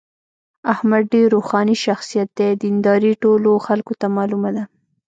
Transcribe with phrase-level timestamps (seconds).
[0.73, 2.49] احمد ډېر روښاني شخصیت دی.
[2.63, 4.63] دینداري ټولو خلکو ته معلومه ده.